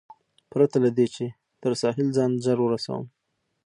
پرته 0.51 0.77
له 0.83 0.89
دې، 0.97 1.05
چې 1.15 1.25
تر 1.61 1.71
ساحل 1.81 2.07
ځان 2.17 2.31
ژر 2.43 2.57
ورسوم. 2.61 3.05